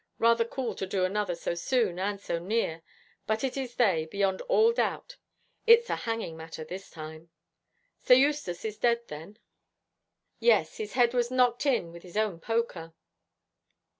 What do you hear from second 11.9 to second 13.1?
with his own poker.'